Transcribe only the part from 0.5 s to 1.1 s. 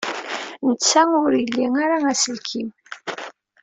Netta